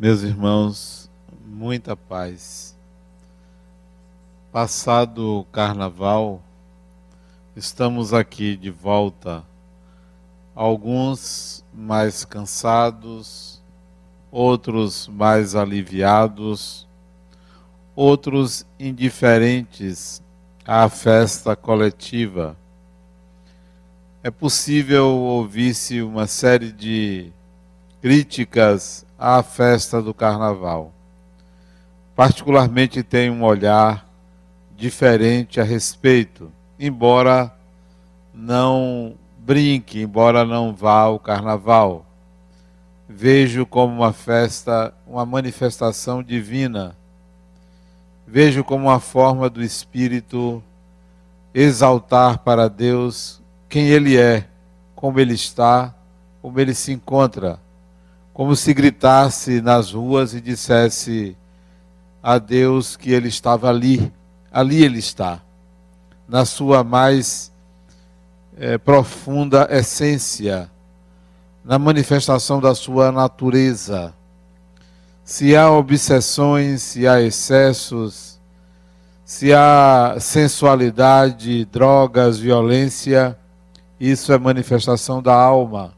[0.00, 1.10] Meus irmãos,
[1.44, 2.74] muita paz.
[4.50, 6.42] Passado o carnaval,
[7.54, 9.44] estamos aqui de volta.
[10.54, 13.62] Alguns mais cansados,
[14.30, 16.88] outros mais aliviados,
[17.94, 20.22] outros indiferentes
[20.64, 22.56] à festa coletiva.
[24.22, 27.30] É possível ouvir-se uma série de
[28.00, 30.94] críticas à festa do carnaval.
[32.16, 34.08] Particularmente tenho um olhar
[34.74, 37.54] diferente a respeito, embora
[38.32, 42.06] não brinque, embora não vá ao carnaval.
[43.06, 46.96] Vejo como uma festa, uma manifestação divina.
[48.26, 50.62] Vejo como uma forma do Espírito
[51.52, 54.48] exaltar para Deus quem Ele é,
[54.94, 55.94] como Ele está,
[56.40, 57.60] como Ele se encontra
[58.32, 61.36] como se gritasse nas ruas e dissesse
[62.22, 64.12] a Deus que ele estava ali,
[64.50, 65.40] ali ele está,
[66.28, 67.52] na sua mais
[68.56, 70.70] é, profunda essência,
[71.64, 74.14] na manifestação da sua natureza.
[75.24, 78.40] Se há obsessões, se há excessos,
[79.24, 83.38] se há sensualidade, drogas, violência,
[83.98, 85.92] isso é manifestação da alma.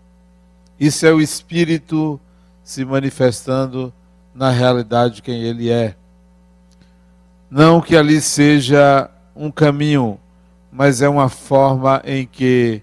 [0.83, 2.21] Isso é o espírito
[2.65, 3.95] se manifestando
[4.35, 5.95] na realidade de quem ele é.
[7.49, 10.19] Não que ali seja um caminho,
[10.73, 12.83] mas é uma forma em que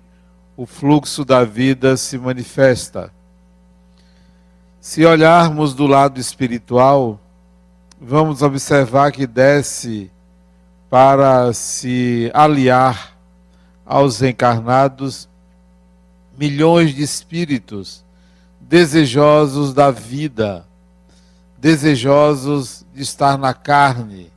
[0.56, 3.12] o fluxo da vida se manifesta.
[4.80, 7.20] Se olharmos do lado espiritual,
[8.00, 10.10] vamos observar que desce
[10.90, 13.14] para se aliar
[13.86, 15.29] aos encarnados
[16.40, 18.02] milhões de espíritos
[18.62, 20.66] desejosos da vida,
[21.58, 24.32] desejosos de estar na carne,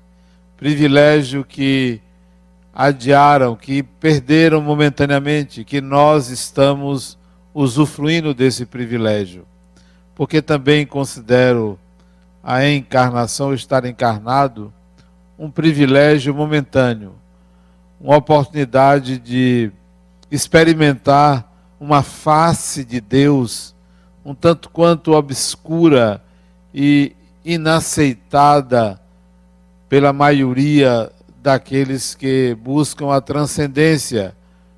[0.56, 2.00] privilégio que
[2.74, 7.16] adiaram, que perderam momentaneamente, que nós estamos
[7.54, 9.46] usufruindo desse privilégio.
[10.12, 11.78] Porque também considero
[12.42, 14.74] a encarnação, estar encarnado,
[15.38, 17.14] um privilégio momentâneo,
[18.00, 19.70] uma oportunidade de
[20.32, 21.51] experimentar
[21.82, 23.74] uma face de Deus
[24.24, 26.22] um tanto quanto obscura
[26.72, 27.12] e
[27.44, 29.00] inaceitada
[29.88, 31.10] pela maioria
[31.42, 34.32] daqueles que buscam a transcendência,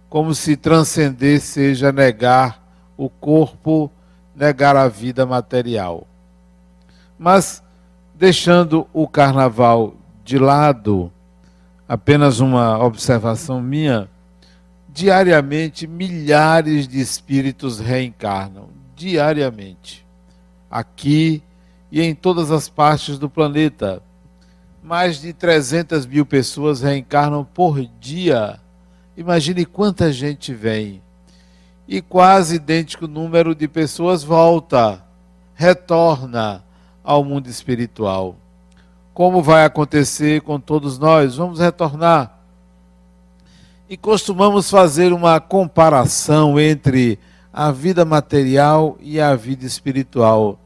[0.09, 2.67] como se transcender seja negar
[2.97, 3.91] o corpo,
[4.35, 6.07] negar a vida material.
[7.19, 7.63] Mas,
[8.15, 9.93] deixando o carnaval
[10.25, 11.13] de lado,
[11.87, 14.09] apenas uma observação minha,
[14.95, 20.07] diariamente milhares de espíritos reencarnam diariamente,
[20.71, 21.43] aqui
[21.91, 24.01] e em todas as partes do planeta.
[24.81, 28.61] Mais de 300 mil pessoas reencarnam por dia.
[29.17, 31.03] Imagine quanta gente vem.
[31.89, 35.05] E quase idêntico número de pessoas volta,
[35.55, 36.65] retorna
[37.03, 38.37] ao mundo espiritual.
[39.13, 41.37] Como vai acontecer com todos nós?
[41.37, 42.34] Vamos retornar.
[43.89, 47.19] E costumamos fazer uma comparação entre
[47.53, 50.59] a vida material e a vida espiritual.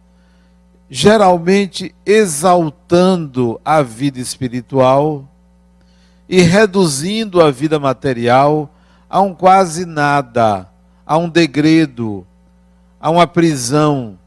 [0.88, 5.28] Geralmente exaltando a vida espiritual
[6.28, 8.70] e reduzindo a vida material
[9.10, 10.68] a um quase nada,
[11.04, 12.26] a um degredo,
[13.00, 14.18] a uma prisão,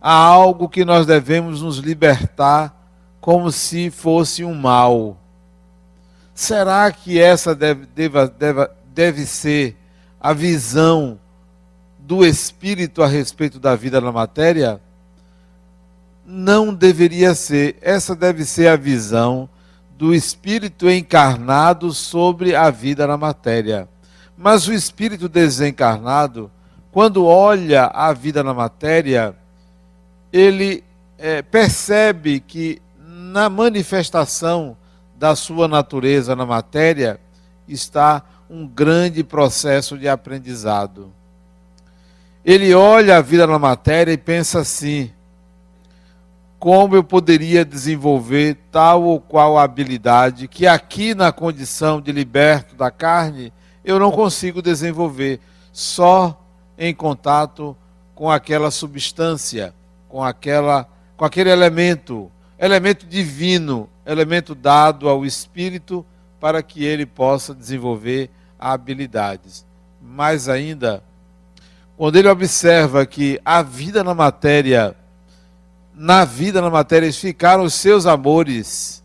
[0.00, 2.74] a algo que nós devemos nos libertar
[3.20, 5.16] como se fosse um mal.
[6.34, 9.76] Será que essa deve, deve, deve, deve ser
[10.20, 11.18] a visão
[11.98, 14.80] do espírito a respeito da vida na matéria?
[16.24, 17.76] Não deveria ser.
[17.80, 19.48] Essa deve ser a visão
[19.98, 23.88] do espírito encarnado sobre a vida na matéria.
[24.36, 26.50] Mas o espírito desencarnado,
[26.90, 29.36] quando olha a vida na matéria,
[30.32, 30.82] ele
[31.18, 34.76] é, percebe que na manifestação
[35.22, 37.20] da sua natureza na matéria
[37.68, 41.12] está um grande processo de aprendizado.
[42.44, 45.12] Ele olha a vida na matéria e pensa assim:
[46.58, 52.90] como eu poderia desenvolver tal ou qual habilidade que aqui na condição de liberto da
[52.90, 53.52] carne
[53.84, 55.38] eu não consigo desenvolver,
[55.72, 56.44] só
[56.76, 57.76] em contato
[58.12, 59.72] com aquela substância,
[60.08, 62.28] com aquela com aquele elemento,
[62.62, 66.06] elemento divino, elemento dado ao espírito
[66.40, 69.66] para que ele possa desenvolver habilidades.
[70.00, 71.02] Mais ainda,
[71.96, 74.96] quando ele observa que a vida na matéria
[75.94, 79.02] na vida, na matéria, ficaram os seus amores,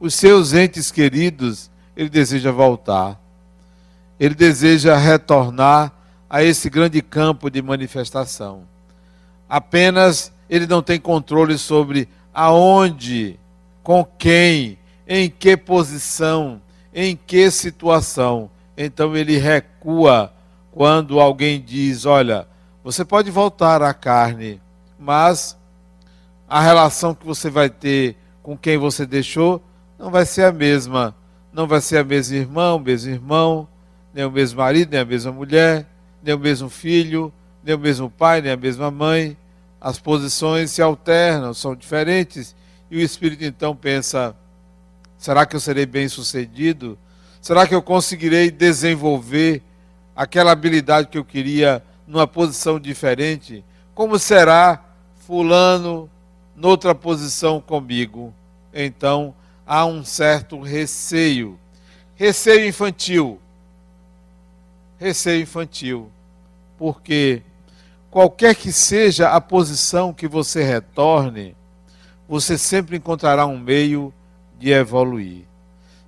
[0.00, 3.18] os seus entes queridos, ele deseja voltar.
[4.18, 5.92] Ele deseja retornar
[6.28, 8.62] a esse grande campo de manifestação.
[9.48, 13.40] Apenas ele não tem controle sobre aonde,
[13.82, 14.78] com quem,
[15.08, 16.60] em que posição,
[16.92, 18.50] em que situação.
[18.76, 20.30] Então ele recua
[20.70, 22.46] quando alguém diz: Olha,
[22.84, 24.60] você pode voltar à carne,
[24.98, 25.56] mas
[26.46, 29.62] a relação que você vai ter com quem você deixou
[29.98, 31.16] não vai ser a mesma.
[31.50, 33.66] Não vai ser a mesma irmão, mesmo irmão,
[34.12, 35.86] nem o mesmo marido, nem a mesma mulher,
[36.22, 37.32] nem o mesmo filho,
[37.64, 39.38] nem o mesmo pai, nem a mesma mãe.
[39.80, 42.54] As posições se alternam, são diferentes.
[42.90, 44.34] E o espírito então pensa:
[45.18, 46.98] será que eu serei bem sucedido?
[47.40, 49.62] Será que eu conseguirei desenvolver
[50.14, 53.64] aquela habilidade que eu queria numa posição diferente?
[53.94, 54.84] Como será
[55.26, 56.10] Fulano
[56.54, 58.34] noutra posição comigo?
[58.72, 59.34] Então
[59.66, 61.58] há um certo receio.
[62.14, 63.40] Receio infantil.
[64.98, 66.10] Receio infantil.
[66.78, 67.42] Porque
[68.16, 71.54] qualquer que seja a posição que você retorne,
[72.26, 74.10] você sempre encontrará um meio
[74.58, 75.44] de evoluir.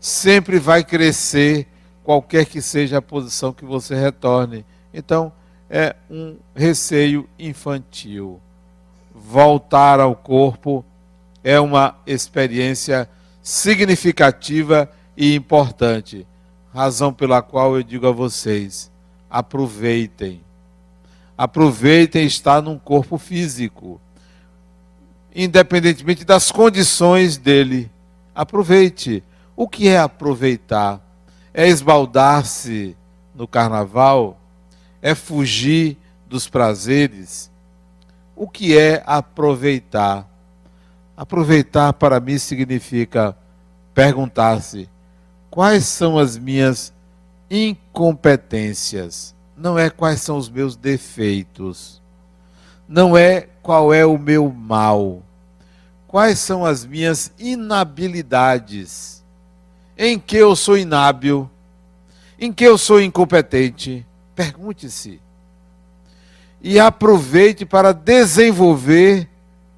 [0.01, 1.69] Sempre vai crescer
[2.03, 4.65] qualquer que seja a posição que você retorne.
[4.95, 5.31] Então,
[5.69, 8.41] é um receio infantil.
[9.15, 10.83] Voltar ao corpo
[11.45, 13.07] é uma experiência
[13.43, 16.27] significativa e importante.
[16.73, 18.91] Razão pela qual eu digo a vocês:
[19.29, 20.48] aproveitem.
[21.39, 24.01] Aproveitem estar num corpo físico,
[25.33, 27.89] independentemente das condições dele.
[28.35, 29.23] Aproveite.
[29.55, 31.01] O que é aproveitar?
[31.55, 32.97] É esbaldar-se
[33.33, 34.37] no carnaval?
[35.01, 35.97] É fugir
[36.27, 37.53] dos prazeres?
[38.35, 40.29] O que é aproveitar?
[41.17, 43.37] Aproveitar para mim significa
[43.95, 44.89] perguntar-se:
[45.49, 46.93] quais são as minhas
[47.49, 49.38] incompetências?
[49.59, 52.01] Não é quais são os meus defeitos.
[52.89, 55.23] Não é qual é o meu mal.
[56.07, 59.19] Quais são as minhas inabilidades?
[59.99, 61.51] em que eu sou inábil,
[62.39, 64.07] em que eu sou incompetente.
[64.35, 65.21] Pergunte-se.
[66.63, 69.29] E aproveite para desenvolver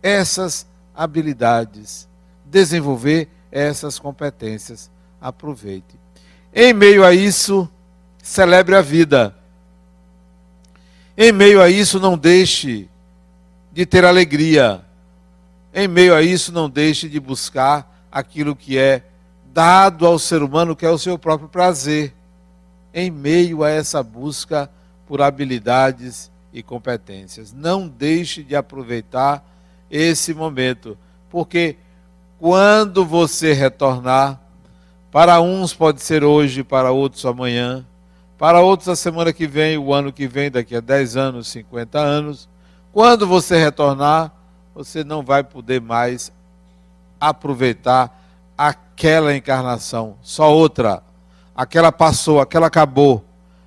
[0.03, 2.06] essas habilidades,
[2.44, 4.91] desenvolver essas competências.
[5.19, 5.99] Aproveite.
[6.55, 7.69] Em meio a isso,
[8.23, 9.35] celebre a vida.
[11.22, 12.88] Em meio a isso, não deixe
[13.70, 14.81] de ter alegria.
[15.75, 19.02] Em meio a isso, não deixe de buscar aquilo que é
[19.52, 22.14] dado ao ser humano, que é o seu próprio prazer,
[22.94, 24.70] em meio a essa busca
[25.06, 27.52] por habilidades e competências.
[27.52, 29.46] Não deixe de aproveitar
[29.90, 30.96] esse momento,
[31.28, 31.76] porque
[32.38, 34.40] quando você retornar,
[35.11, 37.84] para uns pode ser hoje, para outros amanhã,
[38.40, 41.98] para outros a semana que vem, o ano que vem, daqui a 10 anos, 50
[41.98, 42.48] anos.
[42.90, 44.32] Quando você retornar,
[44.75, 46.32] você não vai poder mais
[47.20, 48.19] aproveitar
[48.56, 51.02] aquela encarnação, só outra.
[51.54, 53.22] Aquela passou, aquela acabou.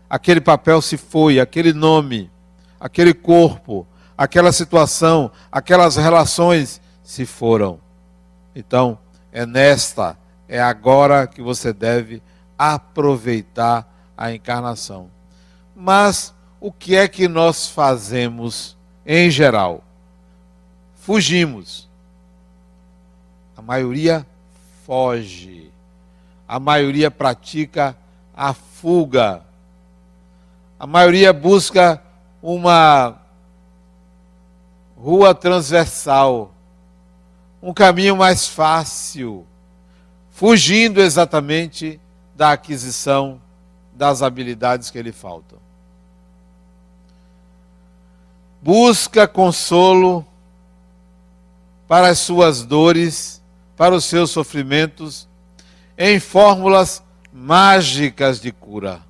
[0.09, 2.31] Aquele papel se foi, aquele nome,
[2.79, 3.85] aquele corpo,
[4.17, 7.79] aquela situação, aquelas relações se foram.
[8.55, 8.97] Então,
[9.31, 10.17] é nesta,
[10.49, 12.23] é agora que você deve
[12.57, 15.09] aproveitar a encarnação.
[15.75, 19.83] Mas o que é que nós fazemos em geral?
[20.95, 21.89] Fugimos.
[23.57, 24.25] A maioria
[24.85, 25.71] foge.
[26.47, 27.95] A maioria pratica
[28.35, 29.41] a fuga.
[30.79, 32.01] A maioria busca
[32.41, 33.17] uma
[34.97, 36.53] rua transversal,
[37.61, 39.45] um caminho mais fácil,
[40.29, 41.99] fugindo exatamente
[42.35, 43.41] da aquisição
[43.95, 45.59] das habilidades que lhe faltam.
[48.61, 50.25] Busca consolo
[51.87, 53.43] para as suas dores
[53.75, 55.27] para os seus sofrimentos
[55.97, 59.01] em fórmulas mágicas de cura.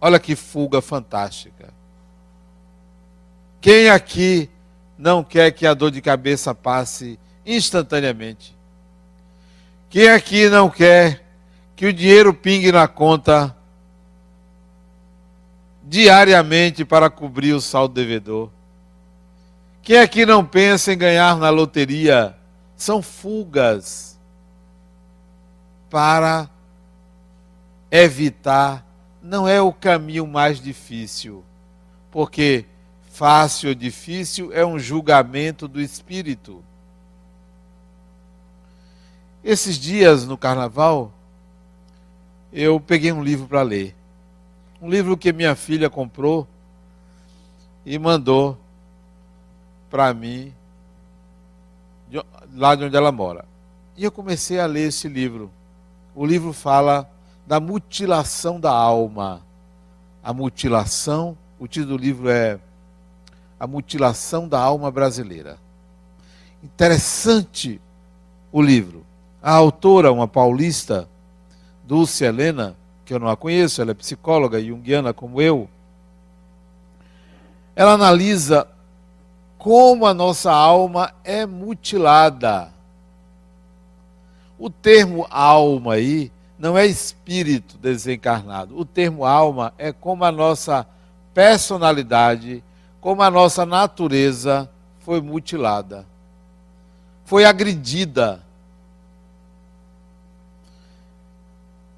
[0.00, 1.68] Olha que fuga fantástica.
[3.60, 4.48] Quem aqui
[4.96, 8.56] não quer que a dor de cabeça passe instantaneamente?
[9.90, 11.24] Quem aqui não quer
[11.74, 13.56] que o dinheiro pingue na conta
[15.88, 18.50] diariamente para cobrir o saldo devedor?
[19.82, 22.36] Quem aqui não pensa em ganhar na loteria
[22.76, 24.18] são fugas
[25.88, 26.48] para
[27.90, 28.86] evitar,
[29.22, 31.42] não é o caminho mais difícil,
[32.10, 32.66] porque
[33.10, 36.62] fácil ou difícil é um julgamento do espírito.
[39.42, 41.10] Esses dias no carnaval,
[42.52, 43.97] eu peguei um livro para ler.
[44.80, 46.46] Um livro que minha filha comprou
[47.84, 48.56] e mandou
[49.90, 50.54] para mim,
[52.54, 53.44] lá de onde ela mora.
[53.96, 55.50] E eu comecei a ler esse livro.
[56.14, 57.10] O livro fala
[57.46, 59.42] da mutilação da alma.
[60.22, 62.60] A mutilação, o título do livro é
[63.58, 65.58] A Mutilação da Alma Brasileira.
[66.62, 67.80] Interessante
[68.52, 69.04] o livro.
[69.42, 71.08] A autora, uma paulista,
[71.84, 72.76] Dulce Helena,
[73.08, 75.66] que eu não a conheço, ela é psicóloga junguiana como eu,
[77.74, 78.68] ela analisa
[79.56, 82.70] como a nossa alma é mutilada.
[84.58, 88.78] O termo alma aí não é espírito desencarnado.
[88.78, 90.86] O termo alma é como a nossa
[91.32, 92.62] personalidade,
[93.00, 96.04] como a nossa natureza foi mutilada,
[97.24, 98.42] foi agredida.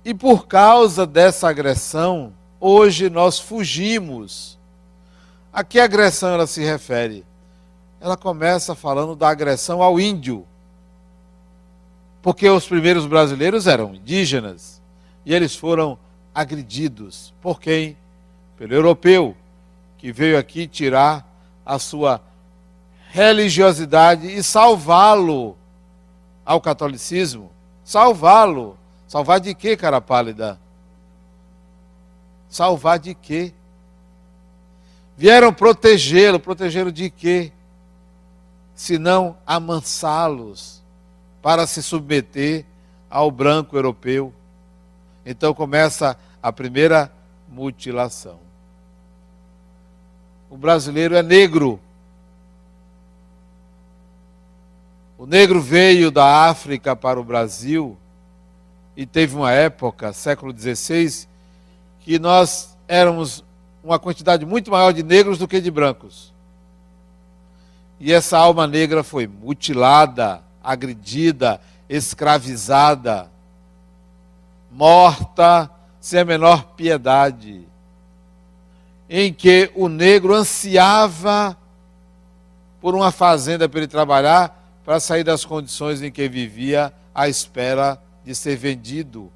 [0.04, 4.58] E por causa dessa agressão, hoje nós fugimos.
[5.52, 7.24] A que agressão ela se refere?
[8.00, 10.46] Ela começa falando da agressão ao índio
[12.22, 14.80] porque os primeiros brasileiros eram indígenas
[15.24, 15.98] e eles foram
[16.34, 17.32] agredidos.
[17.40, 17.96] Por quem?
[18.56, 19.34] Pelo europeu,
[19.96, 21.26] que veio aqui tirar
[21.64, 22.20] a sua
[23.08, 25.56] religiosidade e salvá-lo
[26.44, 27.50] ao catolicismo.
[27.82, 28.76] Salvá-lo.
[29.10, 30.56] Salvar de quê, cara pálida?
[32.48, 33.52] Salvar de quê?
[35.16, 36.38] Vieram protegê-lo.
[36.38, 37.50] Protegê-lo de quê?
[38.72, 40.80] Se não amansá-los
[41.42, 42.64] para se submeter
[43.10, 44.32] ao branco europeu.
[45.26, 47.12] Então começa a primeira
[47.48, 48.38] mutilação.
[50.48, 51.80] O brasileiro é negro.
[55.18, 57.98] O negro veio da África para o Brasil
[59.00, 61.26] e teve uma época, século XVI,
[62.00, 63.42] que nós éramos
[63.82, 66.34] uma quantidade muito maior de negros do que de brancos.
[67.98, 73.30] E essa alma negra foi mutilada, agredida, escravizada,
[74.70, 77.66] morta sem a menor piedade,
[79.08, 81.56] em que o negro ansiava
[82.82, 87.98] por uma fazenda para ele trabalhar, para sair das condições em que vivia à espera
[88.30, 89.28] de ser vendido.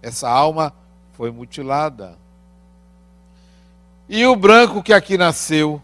[0.00, 0.72] Essa alma
[1.12, 2.16] foi mutilada.
[4.08, 5.82] E o branco que aqui nasceu,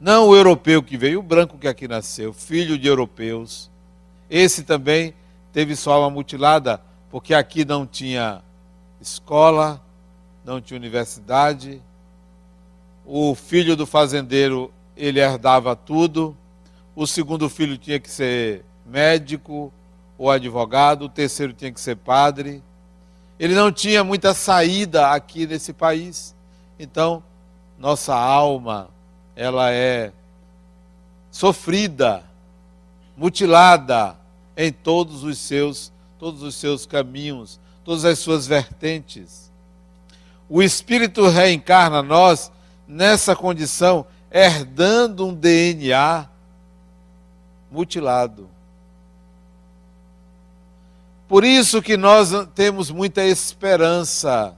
[0.00, 3.70] não o europeu que veio, o branco que aqui nasceu, filho de europeus.
[4.30, 5.12] Esse também
[5.52, 6.80] teve sua alma mutilada,
[7.10, 8.42] porque aqui não tinha
[8.98, 9.78] escola,
[10.42, 11.82] não tinha universidade.
[13.04, 16.34] O filho do fazendeiro, ele herdava tudo.
[16.96, 19.72] O segundo filho tinha que ser médico
[20.16, 22.62] ou advogado, o terceiro tinha que ser padre.
[23.38, 26.34] Ele não tinha muita saída aqui nesse país.
[26.78, 27.22] Então,
[27.78, 28.88] nossa alma
[29.36, 30.12] ela é
[31.30, 32.24] sofrida,
[33.16, 34.16] mutilada
[34.56, 39.52] em todos os seus, todos os seus caminhos, todas as suas vertentes.
[40.48, 42.50] O espírito reencarna nós
[42.88, 46.28] nessa condição, herdando um DNA
[47.70, 48.48] mutilado.
[51.28, 54.56] Por isso que nós temos muita esperança.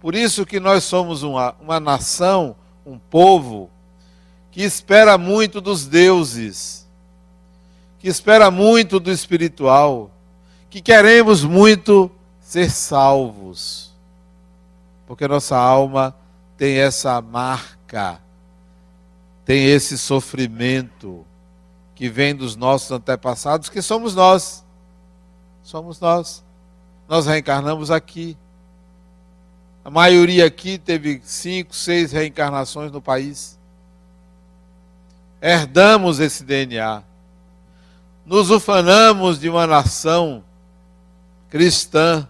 [0.00, 3.68] Por isso que nós somos uma, uma nação um povo
[4.52, 6.86] que espera muito dos deuses,
[7.98, 10.10] que espera muito do espiritual,
[10.70, 12.10] que queremos muito
[12.40, 13.92] ser salvos,
[15.06, 16.14] porque nossa alma
[16.56, 18.20] tem essa marca,
[19.44, 21.26] tem esse sofrimento
[21.94, 24.65] que vem dos nossos antepassados, que somos nós.
[25.66, 26.44] Somos nós.
[27.08, 28.38] Nós reencarnamos aqui.
[29.84, 33.58] A maioria aqui teve cinco, seis reencarnações no país.
[35.42, 37.02] Herdamos esse DNA.
[38.24, 40.44] Nos ufanamos de uma nação
[41.50, 42.28] cristã,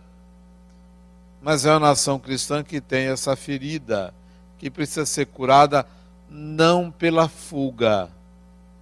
[1.43, 4.15] mas é uma nação cristã que tem essa ferida,
[4.57, 5.85] que precisa ser curada
[6.27, 8.09] não pela fuga,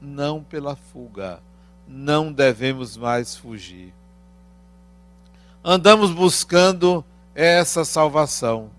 [0.00, 1.40] não pela fuga.
[1.88, 3.92] Não devemos mais fugir.
[5.64, 7.02] Andamos buscando
[7.34, 8.70] essa salvação.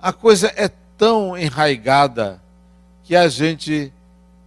[0.00, 2.40] A coisa é tão enraigada
[3.02, 3.92] que a gente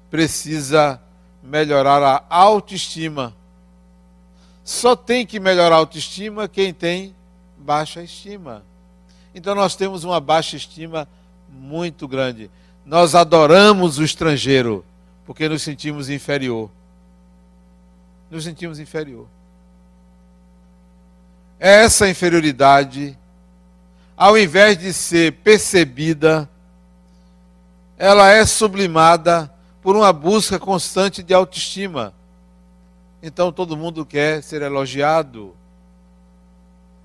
[0.09, 1.01] precisa
[1.43, 3.35] melhorar a autoestima.
[4.63, 7.13] Só tem que melhorar a autoestima quem tem
[7.57, 8.63] baixa estima.
[9.35, 11.07] Então nós temos uma baixa estima
[11.49, 12.49] muito grande.
[12.85, 14.85] Nós adoramos o estrangeiro
[15.25, 16.69] porque nos sentimos inferior.
[18.31, 19.27] Nos sentimos inferior.
[21.59, 23.17] Essa inferioridade,
[24.17, 26.49] ao invés de ser percebida,
[27.97, 32.13] ela é sublimada por uma busca constante de autoestima.
[33.21, 35.55] Então todo mundo quer ser elogiado.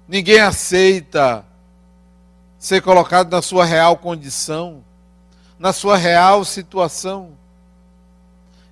[0.08, 1.44] Ninguém aceita
[2.58, 4.82] ser colocado na sua real condição,
[5.58, 7.30] na sua real situação.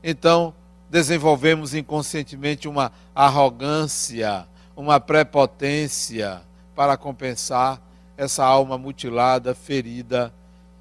[0.02, 0.54] Então,
[0.90, 6.42] desenvolvemos inconscientemente uma arrogância, uma prepotência
[6.74, 7.80] para compensar
[8.16, 10.32] essa alma mutilada, ferida,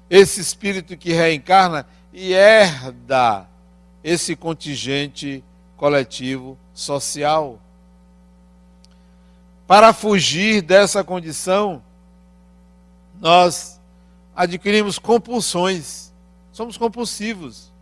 [0.08, 3.46] esse espírito que reencarna e herda
[4.04, 5.42] esse contingente
[5.76, 7.58] coletivo social.
[9.66, 11.82] Para fugir dessa condição,
[13.20, 13.80] nós
[14.34, 16.12] adquirimos compulsões.
[16.52, 17.72] Somos compulsivos.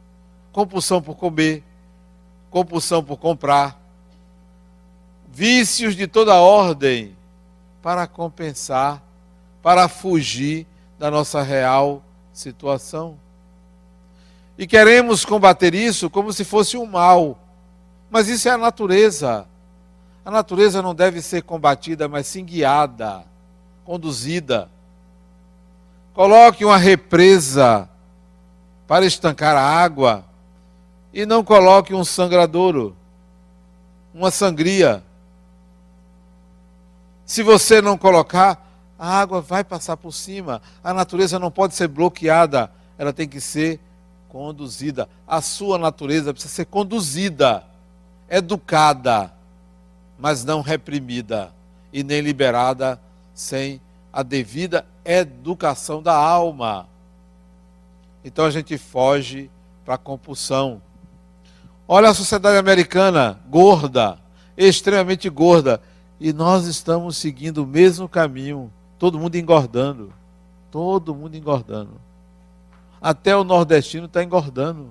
[0.51, 1.65] Compulsão por comer,
[2.49, 3.77] compulsão por comprar,
[5.35, 7.17] vícios de toda ordem
[7.83, 9.03] para compensar,
[9.61, 10.65] para fugir
[10.97, 13.19] da nossa real situação.
[14.57, 17.37] E queremos combater isso como se fosse um mal.
[18.09, 19.45] Mas isso é a natureza.
[20.25, 23.25] A natureza não deve ser combatida, mas sim guiada,
[23.85, 24.71] conduzida.
[26.15, 27.89] Coloque uma represa
[28.87, 30.25] para estancar a água
[31.13, 32.97] e não coloque um sangradouro,
[34.15, 35.03] uma sangria.
[37.27, 38.65] Se você não colocar,
[38.99, 40.61] a água vai passar por cima.
[40.83, 43.81] A natureza não pode ser bloqueada, ela tem que ser
[44.29, 45.09] conduzida.
[45.27, 47.65] A sua natureza precisa ser conduzida,
[48.29, 49.33] educada,
[50.19, 51.53] mas não reprimida
[51.93, 53.01] e nem liberada
[53.33, 53.81] sem
[54.13, 56.89] a devida educação da alma.
[58.25, 59.51] Então a gente foge
[59.85, 60.81] para a compulsão.
[61.87, 64.19] Olha a sociedade americana, gorda,
[64.57, 65.81] extremamente gorda,
[66.25, 70.11] e nós estamos seguindo o mesmo caminho, todo mundo engordando.
[70.71, 72.01] Todo mundo engordando.
[72.99, 74.91] Até o nordestino está engordando.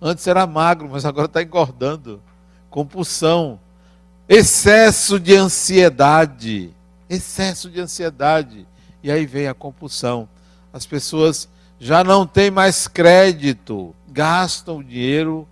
[0.00, 2.22] Antes era magro, mas agora está engordando.
[2.70, 3.58] Compulsão,
[4.28, 6.72] excesso de ansiedade,
[7.10, 8.64] excesso de ansiedade
[9.02, 10.28] e aí vem a compulsão.
[10.72, 11.48] As pessoas
[11.80, 15.44] já não têm mais crédito, gastam o dinheiro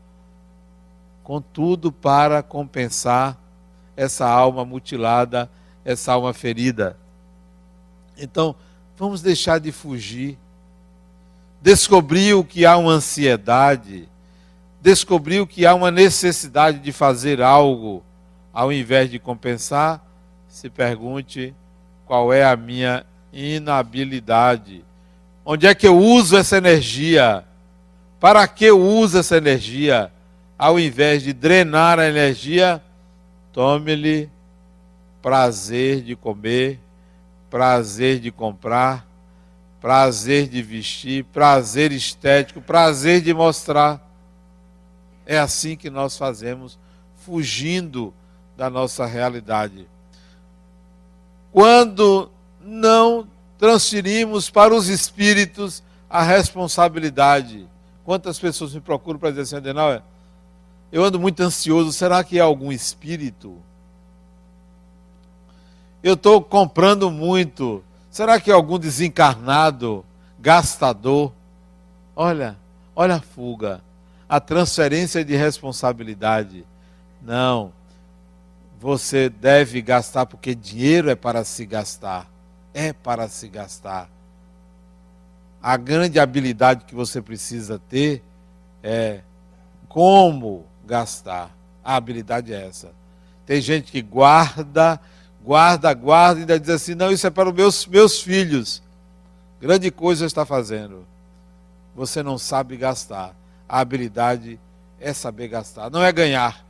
[1.24, 3.36] com tudo para compensar
[3.96, 5.50] essa alma mutilada,
[5.84, 6.96] essa alma ferida.
[8.18, 8.54] Então,
[8.96, 10.38] vamos deixar de fugir.
[11.62, 14.08] Descobriu que há uma ansiedade,
[14.80, 18.04] descobriu que há uma necessidade de fazer algo,
[18.52, 20.04] ao invés de compensar,
[20.48, 21.54] se pergunte
[22.06, 24.84] qual é a minha inabilidade.
[25.44, 27.44] Onde é que eu uso essa energia?
[28.18, 30.10] Para que eu uso essa energia?
[30.58, 32.82] Ao invés de drenar a energia,
[33.56, 34.28] tome-lhe
[35.22, 36.78] prazer de comer,
[37.48, 39.08] prazer de comprar,
[39.80, 44.06] prazer de vestir, prazer estético, prazer de mostrar.
[45.24, 46.78] É assim que nós fazemos,
[47.24, 48.12] fugindo
[48.58, 49.88] da nossa realidade.
[51.50, 57.66] Quando não transferimos para os espíritos a responsabilidade.
[58.04, 60.02] Quantas pessoas me procuram para dizer assim, Adenauer,
[60.96, 63.56] eu ando muito ansioso, será que é algum espírito?
[66.02, 70.04] Eu estou comprando muito, será que é algum desencarnado,
[70.38, 71.32] gastador?
[72.14, 72.56] Olha,
[72.94, 73.82] olha a fuga,
[74.28, 76.64] a transferência de responsabilidade.
[77.20, 77.72] Não,
[78.80, 82.30] você deve gastar porque dinheiro é para se gastar
[82.76, 84.06] é para se gastar.
[85.62, 88.22] A grande habilidade que você precisa ter
[88.82, 89.22] é
[89.88, 91.50] como gastar.
[91.84, 92.90] A habilidade é essa.
[93.44, 94.98] Tem gente que guarda,
[95.44, 98.82] guarda, guarda e ainda diz assim: não, isso é para os meus, meus filhos.
[99.60, 101.06] Grande coisa está fazendo.
[101.94, 103.34] Você não sabe gastar.
[103.68, 104.60] A habilidade
[105.00, 105.90] é saber gastar.
[105.90, 106.64] Não é ganhar,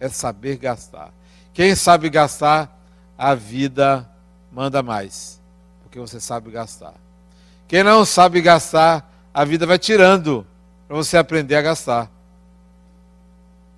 [0.00, 1.12] é saber gastar.
[1.52, 2.76] Quem sabe gastar,
[3.16, 4.08] a vida
[4.52, 5.40] manda mais,
[5.82, 6.94] porque você sabe gastar.
[7.66, 10.46] Quem não sabe gastar, a vida vai tirando
[10.86, 12.10] para você aprender a gastar.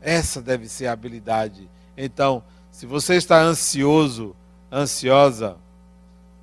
[0.01, 1.69] Essa deve ser a habilidade.
[1.97, 4.35] Então, se você está ansioso,
[4.73, 5.57] ansiosa,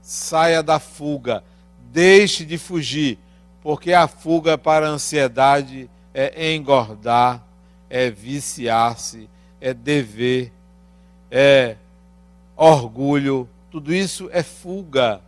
[0.01, 1.43] saia da fuga,
[1.91, 3.17] deixe de fugir,
[3.61, 7.43] porque a fuga para a ansiedade é engordar,
[7.89, 10.51] é viciar-se, é dever,
[11.31, 11.75] é
[12.55, 15.21] orgulho, tudo isso é fuga.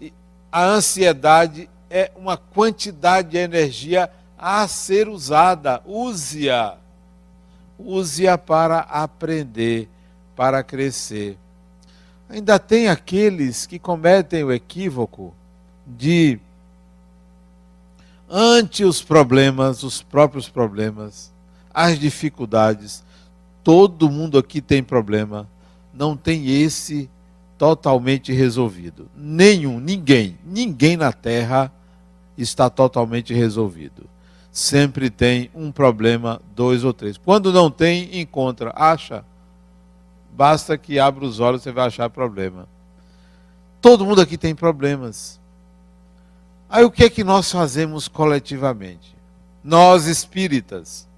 [0.00, 0.12] E
[0.50, 5.82] a ansiedade é uma quantidade de energia a ser usada.
[5.84, 6.79] Use-a.
[7.84, 9.88] Use-a para aprender,
[10.36, 11.38] para crescer.
[12.28, 15.34] Ainda tem aqueles que cometem o equívoco
[15.86, 16.38] de,
[18.28, 21.32] ante os problemas, os próprios problemas,
[21.72, 23.02] as dificuldades,
[23.64, 25.48] todo mundo aqui tem problema,
[25.92, 27.10] não tem esse
[27.58, 29.08] totalmente resolvido.
[29.16, 31.72] Nenhum, ninguém, ninguém na Terra
[32.38, 34.08] está totalmente resolvido.
[34.50, 37.16] Sempre tem um problema, dois ou três.
[37.16, 39.24] Quando não tem, encontra, acha.
[40.32, 42.68] Basta que abra os olhos, você vai achar problema.
[43.80, 45.40] Todo mundo aqui tem problemas.
[46.68, 49.16] Aí o que é que nós fazemos coletivamente?
[49.62, 51.08] Nós espíritas,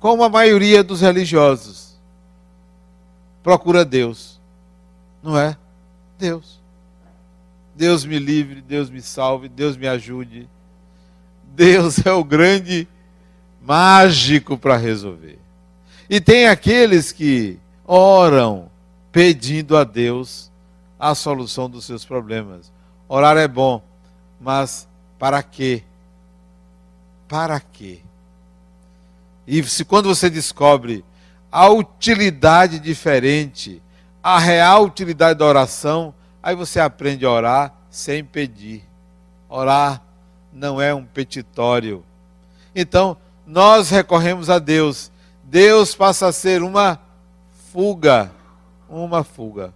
[0.00, 1.98] como a maioria dos religiosos,
[3.42, 4.32] procura Deus
[5.22, 5.56] não é?
[6.18, 6.60] Deus.
[7.74, 10.48] Deus me livre, Deus me salve, Deus me ajude.
[11.54, 12.88] Deus é o grande
[13.60, 15.38] mágico para resolver.
[16.08, 18.70] E tem aqueles que oram
[19.10, 20.50] pedindo a Deus
[20.98, 22.72] a solução dos seus problemas.
[23.08, 23.82] Orar é bom,
[24.40, 24.88] mas
[25.18, 25.82] para quê?
[27.28, 28.00] Para quê?
[29.46, 31.04] E se quando você descobre
[31.50, 33.82] a utilidade diferente
[34.22, 38.84] a real utilidade da oração, aí você aprende a orar sem pedir.
[39.48, 40.00] Orar
[40.52, 42.04] não é um petitório.
[42.74, 45.10] Então, nós recorremos a Deus.
[45.44, 46.98] Deus passa a ser uma
[47.72, 48.30] fuga.
[48.88, 49.72] Uma fuga.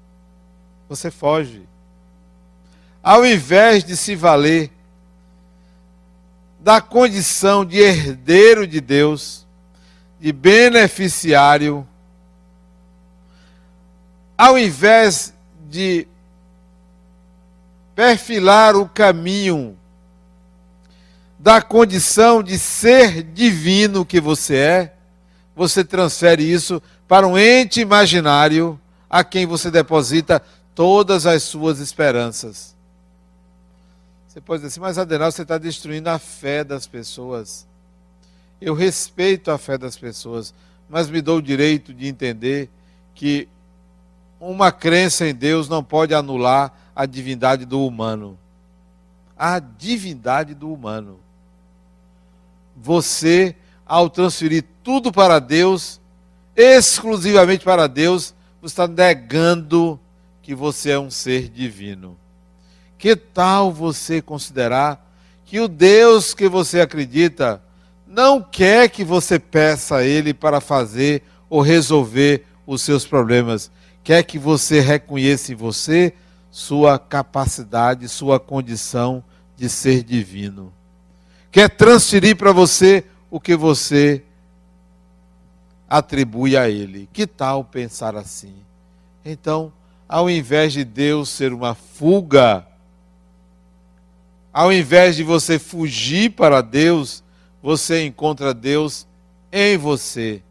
[0.88, 1.62] Você foge.
[3.02, 4.70] Ao invés de se valer
[6.60, 9.46] da condição de herdeiro de Deus,
[10.20, 11.86] de beneficiário,
[14.36, 15.32] ao invés
[15.68, 16.06] de
[17.94, 19.76] perfilar o caminho
[21.38, 24.94] da condição de ser divino que você é,
[25.54, 30.42] você transfere isso para um ente imaginário a quem você deposita
[30.74, 32.74] todas as suas esperanças.
[34.28, 37.66] Você pode dizer assim, mas Adenal, você está destruindo a fé das pessoas.
[38.60, 40.52] Eu respeito a fé das pessoas,
[40.88, 42.68] mas me dou o direito de entender
[43.14, 43.48] que
[44.38, 48.38] uma crença em Deus não pode anular a divindade do humano.
[49.38, 51.18] A divindade do humano.
[52.76, 56.00] Você, ao transferir tudo para Deus,
[56.54, 59.98] exclusivamente para Deus, você está negando
[60.42, 62.16] que você é um ser divino.
[62.98, 65.04] Que tal você considerar
[65.44, 67.62] que o Deus que você acredita
[68.06, 73.70] não quer que você peça a Ele para fazer ou resolver os seus problemas?
[74.06, 76.14] quer que você reconheça em você
[76.48, 79.24] sua capacidade, sua condição
[79.56, 80.72] de ser divino.
[81.56, 84.22] Quer transferir para você o que você
[85.88, 87.08] atribui a Ele.
[87.14, 88.52] Que tal pensar assim?
[89.24, 89.72] Então,
[90.06, 92.66] ao invés de Deus ser uma fuga,
[94.52, 97.24] ao invés de você fugir para Deus,
[97.62, 99.06] você encontra Deus
[99.50, 100.42] em você.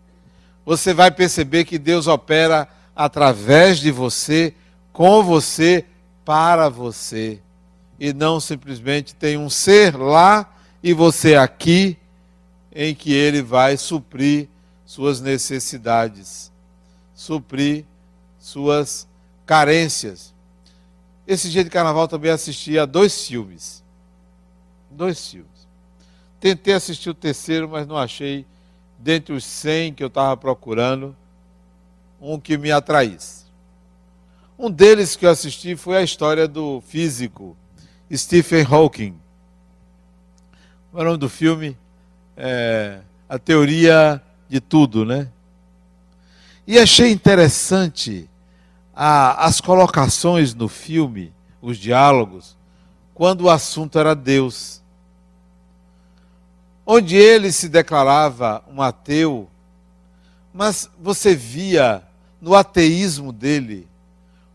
[0.66, 4.56] Você vai perceber que Deus opera através de você,
[4.92, 5.86] com você,
[6.26, 7.40] para você.
[8.00, 10.52] E não simplesmente tem um ser lá
[10.86, 11.98] e você aqui,
[12.72, 14.48] em que ele vai suprir
[14.86, 16.52] suas necessidades,
[17.16, 17.86] suprir
[18.38, 19.08] suas
[19.48, 20.32] carências.
[21.26, 23.84] Esse dia de carnaval também assisti a dois filmes.
[24.92, 25.68] Dois filmes.
[26.40, 28.46] Tentei assistir o terceiro, mas não achei,
[29.00, 31.16] dentre os 100 que eu estava procurando,
[32.22, 33.46] um que me atraísse.
[34.56, 37.58] Um deles que eu assisti foi a história do físico
[38.14, 39.25] Stephen Hawking.
[40.98, 41.78] O nome do filme
[42.38, 45.28] é A Teoria de Tudo, né?
[46.66, 48.30] E achei interessante
[48.96, 52.56] a, as colocações no filme, os diálogos,
[53.14, 54.82] quando o assunto era Deus.
[56.86, 59.50] Onde ele se declarava um ateu,
[60.54, 62.04] mas você via
[62.40, 63.86] no ateísmo dele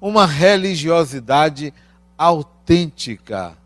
[0.00, 1.74] uma religiosidade
[2.16, 3.59] autêntica.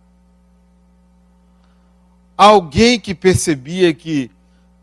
[2.37, 4.31] Alguém que percebia que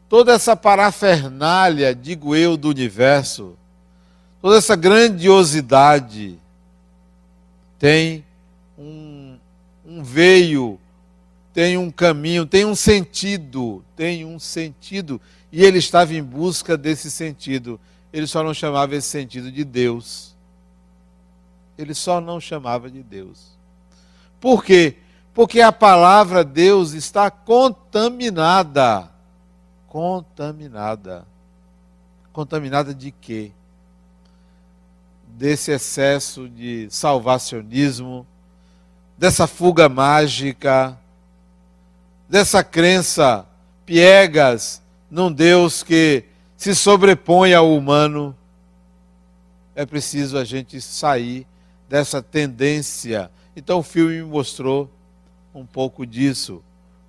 [0.07, 3.57] toda essa parafernália, digo eu, do universo,
[4.41, 6.39] toda essa grandiosidade
[7.77, 8.23] tem
[8.77, 9.37] um,
[9.85, 10.79] um veio,
[11.53, 15.19] tem um caminho, tem um sentido, tem um sentido
[15.51, 17.79] e ele estava em busca desse sentido.
[18.13, 20.33] Ele só não chamava esse sentido de Deus.
[21.77, 23.57] Ele só não chamava de Deus.
[24.39, 24.97] Por quê?
[25.34, 29.10] Porque a palavra Deus está contaminada.
[29.88, 31.26] Contaminada.
[32.34, 33.52] Contaminada de quê?
[35.28, 38.28] Desse excesso de salvacionismo,
[39.17, 40.98] dessa fuga mágica,
[42.28, 43.46] dessa crença
[43.86, 46.26] piegas num Deus que
[46.58, 48.36] se sobrepõe ao humano.
[49.76, 51.48] É preciso a gente sair
[51.89, 53.32] dessa tendência.
[53.56, 54.89] Então o filme me mostrou
[55.53, 56.63] um pouco disso,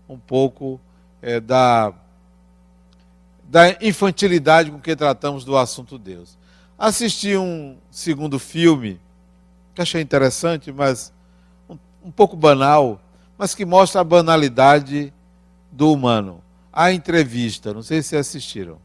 [0.09, 0.81] um pouco
[1.20, 1.92] é, da,
[3.44, 6.37] da infantilidade com que tratamos do assunto Deus.
[6.78, 9.00] Assisti um segundo filme,
[9.74, 11.12] que achei interessante, mas
[11.68, 13.00] um, um pouco banal,
[13.38, 15.12] mas que mostra a banalidade
[15.70, 16.42] do humano.
[16.72, 18.78] A entrevista, não sei se assistiram,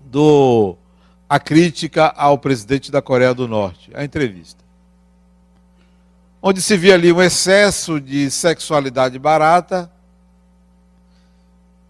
[0.00, 0.76] do
[1.28, 4.61] a crítica ao presidente da Coreia do Norte, a entrevista.
[6.44, 9.88] Onde se via ali um excesso de sexualidade barata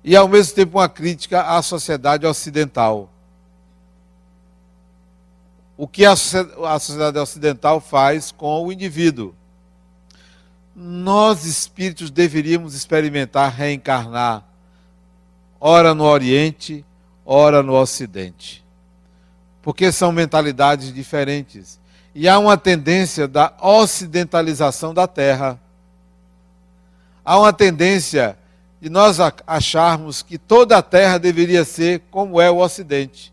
[0.04, 3.08] e ao mesmo tempo uma crítica à sociedade ocidental.
[5.74, 9.34] O que a sociedade ocidental faz com o indivíduo?
[10.76, 14.44] Nós espíritos deveríamos experimentar reencarnar,
[15.58, 16.84] ora no Oriente,
[17.24, 18.62] ora no Ocidente.
[19.62, 21.80] Porque são mentalidades diferentes.
[22.14, 25.58] E há uma tendência da ocidentalização da Terra.
[27.24, 28.36] Há uma tendência
[28.80, 33.32] de nós acharmos que toda a Terra deveria ser como é o Ocidente.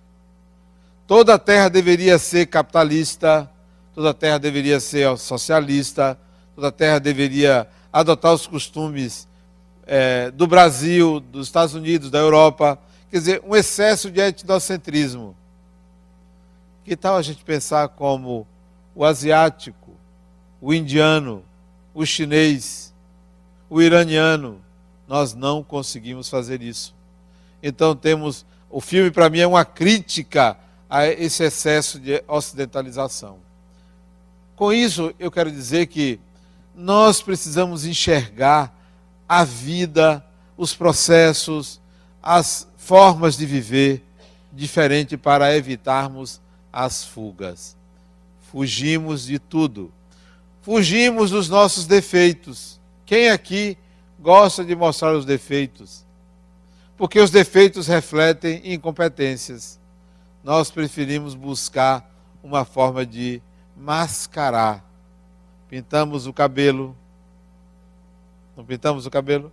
[1.08, 3.50] Toda a Terra deveria ser capitalista,
[3.96, 6.18] toda a Terra deveria ser socialista,
[6.56, 9.28] toda a Terra deveria adotar os costumes
[9.88, 12.78] é, do Brasil, dos Estados Unidos, da Europa.
[13.10, 15.36] Quer dizer, um excesso de etnocentrismo.
[16.86, 18.46] Que tal a gente pensar como
[19.00, 19.96] o asiático,
[20.60, 21.42] o indiano,
[21.94, 22.94] o chinês,
[23.70, 24.60] o iraniano?
[25.08, 26.94] Nós não conseguimos fazer isso.
[27.64, 28.46] Então temos.
[28.70, 30.58] O filme, para mim, é uma crítica
[30.90, 33.38] a esse excesso de ocidentalização.
[34.54, 36.20] Com isso, eu quero dizer que
[36.76, 38.78] nós precisamos enxergar
[39.30, 40.22] a vida,
[40.58, 41.80] os processos,
[42.22, 44.04] as formas de viver
[44.52, 47.79] diferente para evitarmos as fugas.
[48.52, 49.92] Fugimos de tudo.
[50.62, 52.80] Fugimos dos nossos defeitos.
[53.06, 53.78] Quem aqui
[54.20, 56.04] gosta de mostrar os defeitos?
[56.98, 59.80] Porque os defeitos refletem incompetências.
[60.44, 62.10] Nós preferimos buscar
[62.44, 63.40] uma forma de
[63.78, 64.84] mascarar.
[65.70, 66.98] Pintamos o cabelo.
[68.58, 69.52] Não pintamos o cabelo?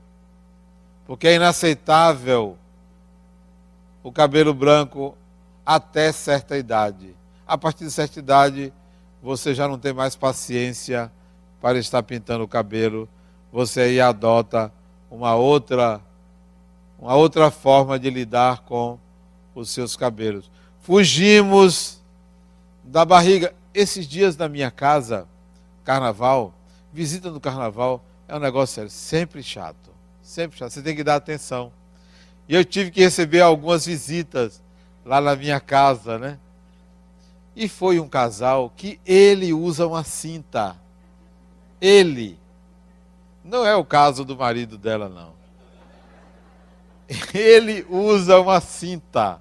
[1.06, 2.56] Porque é inaceitável
[4.02, 5.14] o cabelo branco
[5.66, 7.14] até certa idade.
[7.46, 8.72] A partir de certa idade,
[9.26, 11.10] você já não tem mais paciência
[11.60, 13.08] para estar pintando o cabelo.
[13.52, 14.72] Você aí adota
[15.10, 16.00] uma outra
[16.96, 19.00] uma outra forma de lidar com
[19.52, 20.48] os seus cabelos.
[20.78, 22.00] Fugimos
[22.84, 23.52] da barriga.
[23.74, 25.26] Esses dias na minha casa,
[25.82, 26.54] carnaval,
[26.92, 29.90] visita no carnaval, é um negócio sério, sempre chato.
[30.22, 30.70] Sempre chato.
[30.70, 31.72] Você tem que dar atenção.
[32.48, 34.62] E eu tive que receber algumas visitas
[35.04, 36.38] lá na minha casa, né?
[37.56, 40.76] E foi um casal que ele usa uma cinta.
[41.80, 42.38] Ele.
[43.42, 45.32] Não é o caso do marido dela, não.
[47.32, 49.40] Ele usa uma cinta.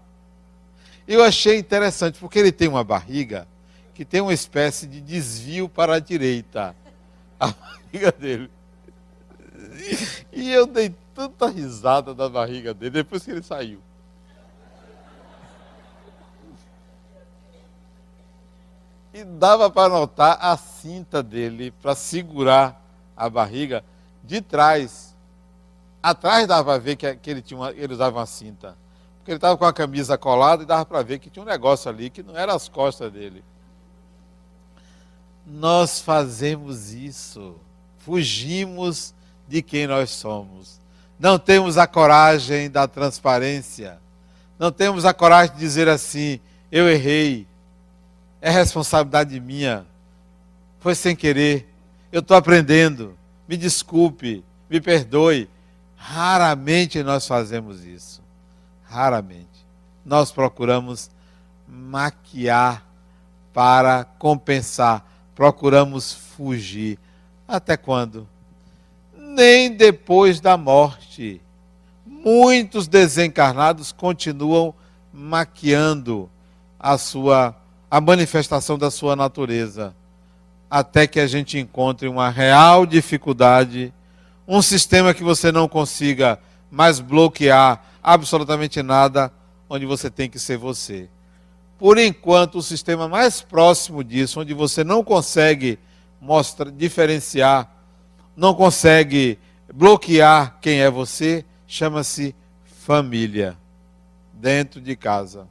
[1.06, 3.46] Eu achei interessante, porque ele tem uma barriga
[3.94, 6.74] que tem uma espécie de desvio para a direita.
[7.38, 8.50] A barriga dele.
[10.32, 13.82] E eu dei tanta risada da barriga dele depois que ele saiu.
[19.16, 22.82] E dava para notar a cinta dele para segurar
[23.16, 23.82] a barriga
[24.22, 25.16] de trás.
[26.04, 28.78] Atrás dava para ver que, ele, tinha uma, ele usava uma cinta.
[29.18, 31.90] Porque ele estava com a camisa colada e dava para ver que tinha um negócio
[31.90, 33.42] ali que não era as costas dele.
[35.48, 37.56] Nós fazemos isso.
[38.00, 39.16] Fugimos
[39.48, 40.84] de quem nós somos
[41.20, 44.00] não temos a coragem da transparência,
[44.60, 46.40] não temos a coragem de dizer assim:
[46.72, 47.48] eu errei,
[48.46, 49.88] é responsabilidade minha,
[50.80, 51.68] foi sem querer,
[52.12, 55.50] eu estou aprendendo, me desculpe, me perdoe.
[55.96, 58.22] Raramente nós fazemos isso,
[58.84, 59.66] raramente.
[60.06, 61.10] Nós procuramos
[61.68, 62.86] maquiar
[63.52, 65.04] para compensar,
[65.34, 67.00] procuramos fugir.
[67.48, 68.28] Até quando?
[69.36, 71.42] nem depois da morte.
[72.06, 74.74] Muitos desencarnados continuam
[75.12, 76.30] maquiando
[76.80, 77.56] a sua
[77.96, 79.96] a manifestação da sua natureza.
[80.70, 83.94] até que a gente encontre uma real dificuldade,
[84.46, 86.38] um sistema que você não consiga
[86.70, 89.32] mais bloquear absolutamente nada,
[89.70, 91.08] onde você tem que ser você.
[91.80, 95.80] Por enquanto, o sistema mais próximo disso, onde você não consegue
[96.20, 97.72] mostrar, diferenciar,
[98.36, 99.40] não consegue
[99.74, 103.56] bloquear quem é você, chama-se família.
[104.34, 105.48] Dentro de casa.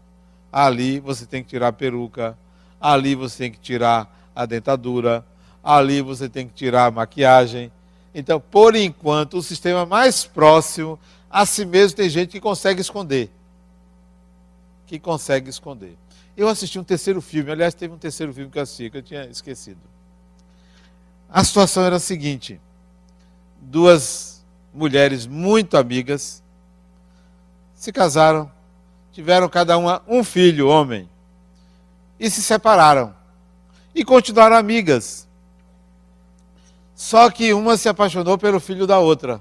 [0.57, 2.39] Ali você tem que tirar a peruca,
[2.81, 5.27] ali você tem que tirar a dentadura,
[5.65, 7.73] ali você tem que tirar a maquiagem.
[8.15, 10.97] Então, por enquanto, o sistema mais próximo
[11.29, 13.33] a si mesmo tem gente que consegue esconder.
[14.87, 15.97] Que consegue esconder.
[16.37, 19.03] Eu assisti um terceiro filme, aliás, teve um terceiro filme que eu assisti, que eu
[19.03, 19.81] tinha esquecido.
[21.29, 22.61] A situação era a seguinte:
[23.61, 26.45] duas mulheres muito amigas
[27.75, 28.49] se casaram,
[29.15, 31.09] tiveram cada uma um filho, homem,
[32.19, 33.15] e se separaram.
[33.95, 35.29] E continuaram amigas.
[36.97, 39.41] Só que uma se apaixonou pelo filho da outra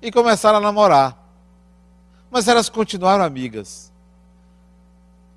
[0.00, 1.16] e começaram a namorar.
[2.30, 3.92] Mas elas continuaram amigas.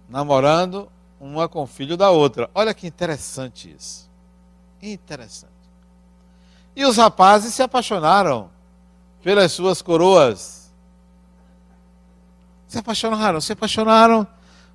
[0.08, 2.50] Namorando uma com o filho da outra.
[2.56, 4.10] Olha que interessante isso.
[4.82, 5.52] Interessante.
[6.74, 8.50] E os rapazes se apaixonaram
[9.22, 10.61] pelas suas coroas.
[12.72, 14.26] Se apaixonaram, se apaixonaram,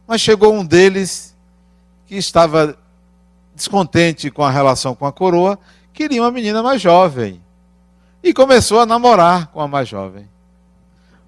[0.06, 1.34] mas chegou um deles
[2.06, 2.76] que estava
[3.54, 5.58] descontente com a relação com a coroa,
[5.94, 7.42] queria uma menina mais jovem
[8.22, 10.28] e começou a namorar com a mais jovem.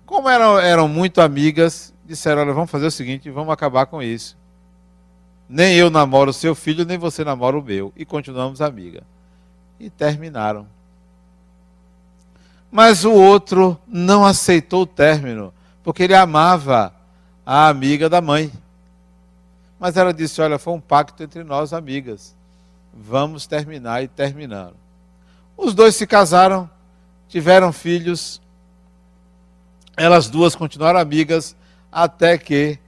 [0.05, 4.37] Como eram, eram muito amigas, disseram: Olha, vamos fazer o seguinte, vamos acabar com isso.
[5.49, 7.95] Nem eu namoro o seu filho, nem você namora o meu.
[7.97, 9.05] E continuamos amiga.
[9.81, 10.67] E terminaram.
[12.71, 15.51] Mas o outro não aceitou o término,
[15.89, 16.93] porque ele amava
[17.47, 18.53] a amiga da mãe.
[19.81, 22.37] Mas ela disse: Olha, foi um pacto entre nós, amigas.
[22.93, 24.75] Vamos terminar e terminaram.
[25.57, 26.69] Os dois se casaram
[27.27, 28.39] tiveram filhos,
[29.97, 31.57] elas duas continuaram amigas
[31.91, 32.79] até que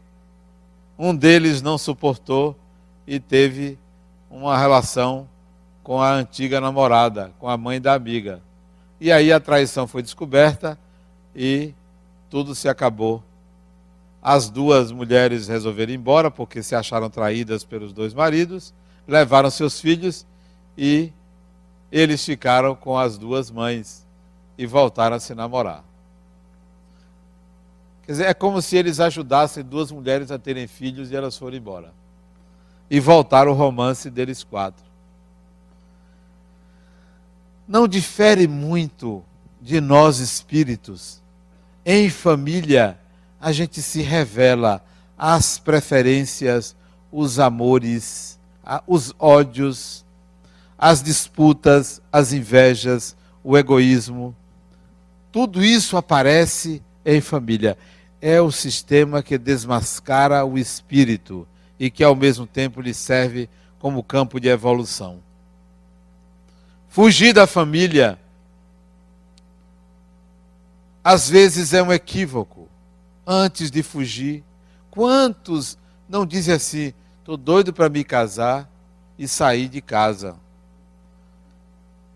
[0.99, 2.55] um deles não suportou
[3.07, 3.79] e teve
[4.31, 5.27] uma relação
[5.83, 8.43] com a antiga namorada, com a mãe da amiga.
[9.01, 10.79] E aí a traição foi descoberta
[11.35, 11.73] e
[12.31, 13.23] tudo se acabou.
[14.23, 18.73] As duas mulheres resolveram ir embora porque se acharam traídas pelos dois maridos,
[19.07, 20.27] levaram seus filhos
[20.79, 21.13] e
[21.91, 24.07] eles ficaram com as duas mães
[24.57, 25.83] e voltaram a se namorar.
[28.03, 31.57] Quer dizer, é como se eles ajudassem duas mulheres a terem filhos e elas foram
[31.57, 31.93] embora.
[32.91, 34.85] E voltaram o romance deles quatro.
[37.67, 39.25] Não difere muito
[39.61, 41.23] de nós espíritos.
[41.85, 42.99] Em família,
[43.41, 44.85] a gente se revela
[45.17, 46.77] as preferências,
[47.11, 48.39] os amores,
[48.87, 50.05] os ódios,
[50.79, 54.35] as disputas, as invejas, o egoísmo,
[55.33, 57.79] tudo isso aparece em família.
[58.21, 61.47] É o sistema que desmascara o espírito
[61.79, 65.19] e que ao mesmo tempo lhe serve como campo de evolução.
[66.89, 68.19] Fugir da família
[71.11, 72.69] às vezes é um equívoco.
[73.27, 74.45] Antes de fugir,
[74.93, 75.77] quantos
[76.09, 78.71] não dizem assim: estou doido para me casar
[79.19, 80.37] e sair de casa?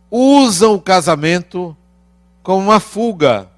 [0.09, 1.77] Usam o casamento
[2.41, 3.51] como uma fuga.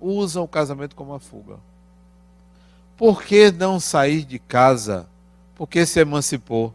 [0.00, 1.58] Usam o casamento como uma fuga.
[2.96, 5.06] Por que não sair de casa?
[5.54, 6.74] Porque se emancipou.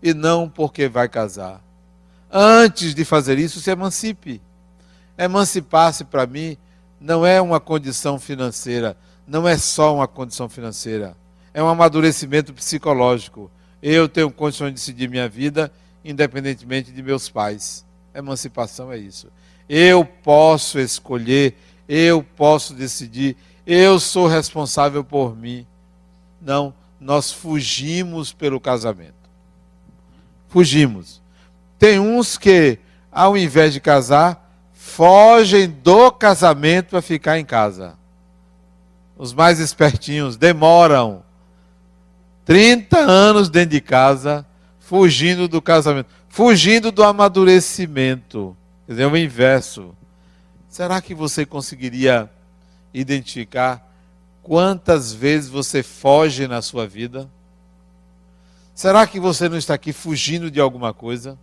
[0.00, 1.60] E não porque vai casar.
[2.30, 4.40] Antes de fazer isso, se emancipe.
[5.18, 6.56] Emancipar-se para mim
[7.00, 11.16] não é uma condição financeira, não é só uma condição financeira.
[11.52, 13.50] É um amadurecimento psicológico.
[13.82, 15.72] Eu tenho condições de decidir minha vida
[16.04, 17.84] independentemente de meus pais.
[18.14, 19.28] Emancipação é isso
[19.68, 21.54] eu posso escolher,
[21.86, 25.66] eu posso decidir, eu sou responsável por mim.
[26.40, 29.14] Não, nós fugimos pelo casamento.
[30.48, 31.20] Fugimos.
[31.78, 32.78] Tem uns que,
[33.12, 34.47] ao invés de casar,
[34.88, 37.96] fogem do casamento para ficar em casa.
[39.16, 41.22] Os mais espertinhos demoram
[42.44, 44.46] 30 anos dentro de casa,
[44.80, 48.56] fugindo do casamento, fugindo do amadurecimento.
[48.86, 49.94] Quer dizer, é o inverso.
[50.68, 52.30] Será que você conseguiria
[52.92, 53.86] identificar
[54.42, 57.28] quantas vezes você foge na sua vida?
[58.74, 61.38] Será que você não está aqui fugindo de alguma coisa?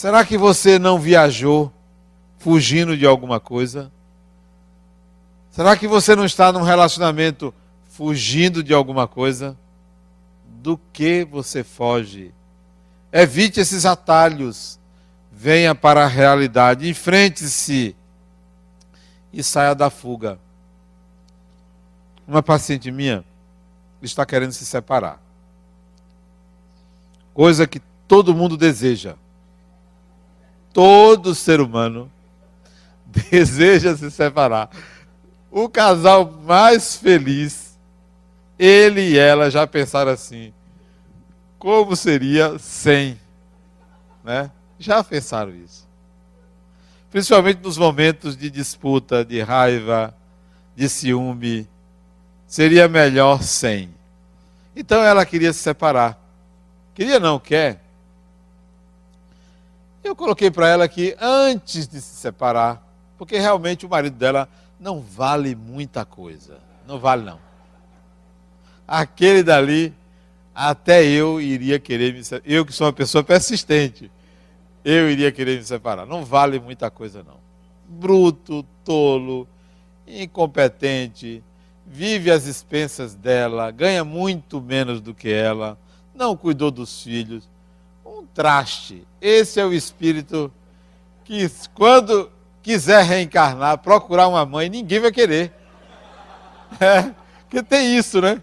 [0.00, 1.70] Será que você não viajou
[2.38, 3.92] fugindo de alguma coisa?
[5.50, 7.52] Será que você não está num relacionamento
[7.90, 9.54] fugindo de alguma coisa?
[10.62, 12.32] do que você foge.
[13.12, 14.78] Evite esses atalhos.
[15.30, 17.96] Venha para a realidade, enfrente-se
[19.32, 20.38] e saia da fuga.
[22.26, 23.22] Uma paciente minha
[24.02, 25.20] está querendo se separar.
[27.32, 29.14] Coisa que todo mundo deseja.
[30.72, 32.10] Todo ser humano
[33.04, 34.70] deseja se separar.
[35.50, 37.78] O casal mais feliz,
[38.58, 40.52] ele e ela já pensaram assim:
[41.58, 43.20] como seria sem?
[44.24, 44.50] Né?
[44.78, 45.86] Já pensaram isso.
[47.10, 50.14] Principalmente nos momentos de disputa, de raiva,
[50.76, 51.68] de ciúme.
[52.46, 53.90] Seria melhor sem.
[54.74, 56.18] Então ela queria se separar.
[56.94, 57.84] Queria não, quer.
[60.10, 62.84] Eu coloquei para ela que antes de se separar,
[63.16, 64.48] porque realmente o marido dela
[64.80, 66.58] não vale muita coisa.
[66.84, 67.38] Não vale, não.
[68.88, 69.94] Aquele dali,
[70.52, 72.52] até eu iria querer me separar.
[72.52, 74.10] Eu que sou uma pessoa persistente,
[74.84, 76.04] eu iria querer me separar.
[76.06, 77.36] Não vale muita coisa, não.
[77.88, 79.46] Bruto, tolo,
[80.08, 81.40] incompetente,
[81.86, 85.78] vive às expensas dela, ganha muito menos do que ela,
[86.12, 87.48] não cuidou dos filhos.
[88.10, 89.06] Um traste.
[89.20, 90.52] Esse é o espírito
[91.24, 92.28] que, quando
[92.60, 95.52] quiser reencarnar, procurar uma mãe, ninguém vai querer.
[96.80, 98.40] É, porque tem isso, né?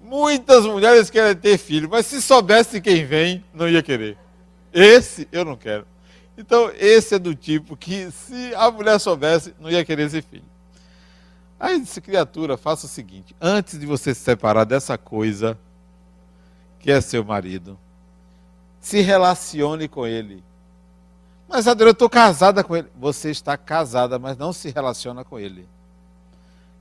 [0.00, 4.16] Muitas mulheres querem ter filho, mas se soubesse quem vem, não ia querer.
[4.72, 5.84] Esse eu não quero.
[6.38, 10.44] Então, esse é do tipo que, se a mulher soubesse, não ia querer esse filho.
[11.58, 15.58] Aí disse, criatura, faça o seguinte: antes de você se separar dessa coisa,
[16.86, 17.76] que é seu marido,
[18.80, 20.40] se relacione com ele.
[21.48, 22.86] Mas, Adriana, eu estou casada com ele.
[22.96, 25.68] Você está casada, mas não se relaciona com ele.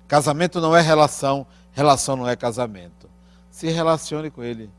[0.07, 3.09] Casamento não é relação, relação não é casamento.
[3.49, 4.69] Se relacione com ele.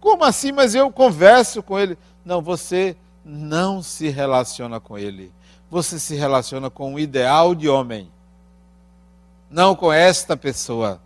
[0.00, 0.50] Como assim?
[0.50, 1.98] Mas eu converso com ele.
[2.24, 5.30] Não, você não se relaciona com ele.
[5.70, 8.10] Você se relaciona com o ideal de homem.
[9.50, 10.98] Não com esta pessoa.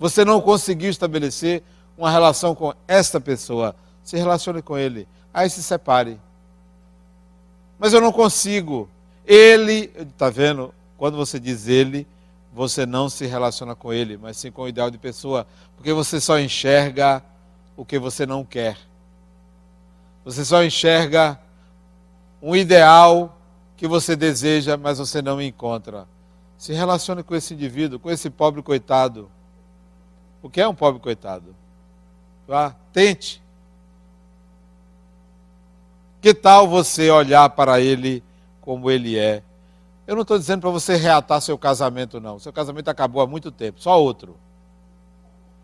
[0.00, 1.62] Você não conseguiu estabelecer
[1.96, 3.74] uma relação com esta pessoa.
[4.02, 5.08] Se relacione com ele.
[5.32, 6.20] Aí se separe
[7.78, 8.88] mas eu não consigo.
[9.26, 10.74] Ele, está vendo?
[10.96, 12.06] Quando você diz ele,
[12.52, 16.20] você não se relaciona com ele, mas sim com o ideal de pessoa, porque você
[16.20, 17.22] só enxerga
[17.76, 18.78] o que você não quer.
[20.24, 21.38] Você só enxerga
[22.40, 23.38] um ideal
[23.76, 26.06] que você deseja, mas você não encontra.
[26.56, 29.30] Se relacione com esse indivíduo, com esse pobre coitado.
[30.42, 31.54] O que é um pobre coitado?
[32.46, 33.42] Vá, tente.
[36.20, 38.22] Que tal você olhar para ele
[38.60, 39.42] como ele é?
[40.06, 42.38] Eu não estou dizendo para você reatar seu casamento, não.
[42.38, 44.36] Seu casamento acabou há muito tempo, só outro.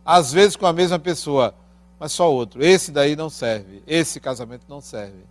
[0.04, 1.54] Às vezes com a mesma pessoa,
[1.98, 2.64] mas só outro.
[2.64, 3.82] Esse daí não serve.
[3.86, 5.24] Esse casamento não serve.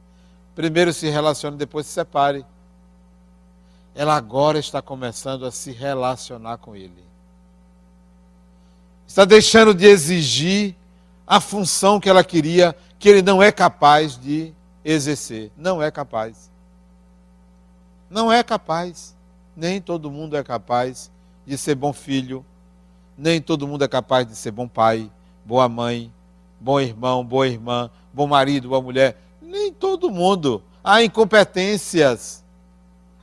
[0.56, 2.46] Primeiro se relacione, depois se separe.
[3.96, 7.04] Ela agora está começando a se relacionar com ele.
[9.08, 10.76] Está deixando de exigir
[11.30, 14.52] a função que ela queria, que ele não é capaz de
[14.84, 15.52] exercer.
[15.56, 16.50] Não é capaz.
[18.10, 19.16] Não é capaz.
[19.56, 21.12] Nem todo mundo é capaz
[21.46, 22.44] de ser bom filho.
[23.16, 25.12] Nem todo mundo é capaz de ser bom pai,
[25.46, 26.12] boa mãe,
[26.60, 29.22] bom irmão, boa irmã, bom marido, boa mulher.
[29.40, 30.64] Nem todo mundo.
[30.84, 32.44] Há incompetências.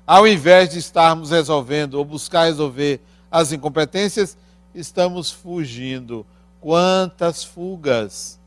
[0.06, 4.38] Ao invés de estarmos resolvendo ou buscar resolver as incompetências,
[4.72, 6.24] estamos fugindo.
[6.60, 8.38] Quantas fugas!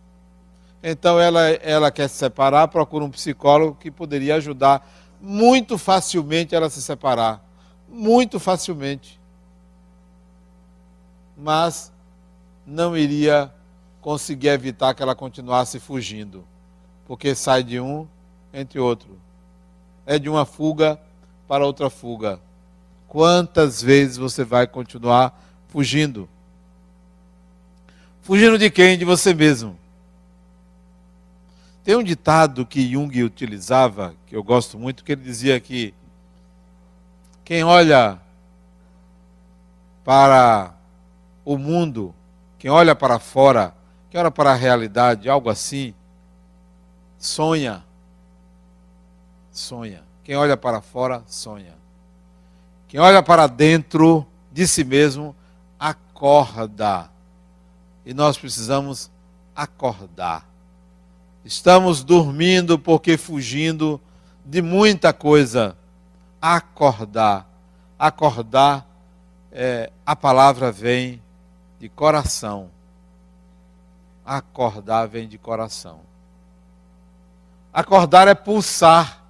[0.81, 4.87] Então ela, ela quer se separar, procura um psicólogo que poderia ajudar
[5.21, 7.43] muito facilmente ela se separar.
[7.87, 9.19] Muito facilmente.
[11.37, 11.91] Mas
[12.65, 13.51] não iria
[14.01, 16.45] conseguir evitar que ela continuasse fugindo.
[17.05, 18.07] Porque sai de um
[18.53, 19.19] entre outro.
[20.05, 20.99] É de uma fuga
[21.47, 22.39] para outra fuga.
[23.07, 25.37] Quantas vezes você vai continuar
[25.67, 26.29] fugindo?
[28.29, 28.95] Fugindo de quem?
[28.95, 29.75] De você mesmo.
[31.83, 35.95] Tem um ditado que Jung utilizava, que eu gosto muito, que ele dizia que
[37.43, 38.19] quem olha
[40.05, 40.75] para
[41.43, 42.13] o mundo,
[42.59, 43.73] quem olha para fora,
[44.11, 45.95] quem olha para a realidade, algo assim,
[47.17, 47.83] sonha.
[49.51, 50.03] Sonha.
[50.23, 51.73] Quem olha para fora, sonha.
[52.87, 55.35] Quem olha para dentro de si mesmo,
[55.79, 57.09] acorda.
[58.05, 59.11] E nós precisamos
[59.55, 60.47] acordar.
[61.43, 63.99] Estamos dormindo porque fugindo
[64.45, 65.75] de muita coisa.
[66.41, 67.47] Acordar.
[67.97, 68.87] Acordar,
[69.51, 71.21] é, a palavra vem
[71.79, 72.69] de coração.
[74.25, 76.01] Acordar vem de coração.
[77.73, 79.23] Acordar é pulsar.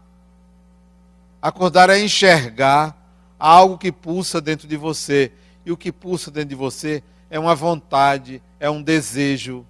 [1.41, 2.95] Acordar é enxergar
[3.39, 5.31] algo que pulsa dentro de você.
[5.65, 7.03] E o que pulsa dentro de você
[7.37, 9.65] uma vontade, é um desejo,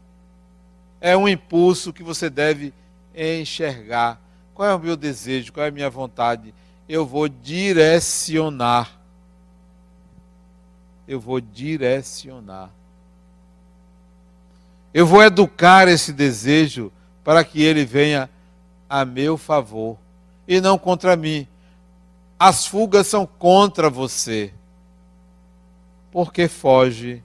[1.02, 2.74] é um impulso que você deve
[3.14, 4.22] enxergar.
[4.54, 5.52] Qual é o meu desejo?
[5.52, 6.54] Qual é a minha vontade?
[6.88, 9.00] Eu vou direcionar.
[11.08, 12.70] Eu vou direcionar.
[14.94, 16.92] Eu vou educar esse desejo
[17.24, 18.30] para que ele venha
[18.90, 19.98] a meu favor
[20.48, 21.48] e não contra mim.
[22.40, 24.54] As fugas são contra você.
[26.12, 27.24] Porque foge?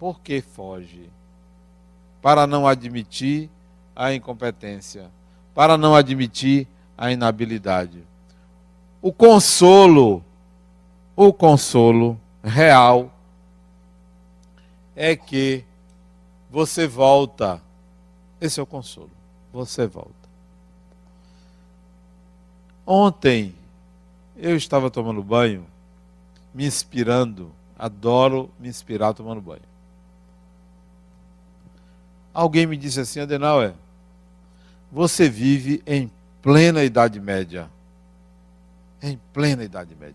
[0.00, 1.10] Porque foge?
[2.22, 3.50] Para não admitir
[3.94, 5.10] a incompetência,
[5.54, 8.02] para não admitir a inabilidade.
[9.02, 10.24] O consolo,
[11.14, 13.12] o consolo real
[14.96, 15.66] é que
[16.50, 17.60] você volta.
[18.40, 19.10] Esse é o consolo.
[19.52, 20.14] Você volta.
[22.86, 23.54] Ontem
[24.34, 25.66] eu estava tomando banho,
[26.54, 27.52] me inspirando.
[27.78, 29.69] Adoro me inspirar tomando banho.
[32.32, 33.74] Alguém me disse assim, Adenauer,
[34.90, 36.10] você vive em
[36.42, 37.70] plena Idade Média.
[39.02, 40.14] Em plena Idade Média.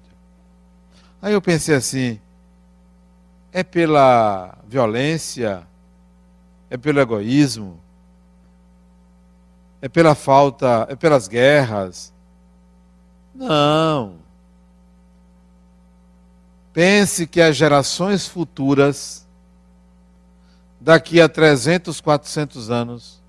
[1.22, 2.20] Aí eu pensei assim,
[3.52, 5.66] é pela violência,
[6.70, 7.80] é pelo egoísmo,
[9.82, 12.14] é pela falta, é pelas guerras.
[13.34, 14.16] Não.
[16.74, 19.25] Pense que as gerações futuras,
[20.86, 23.20] daqui a 300, 400 anos,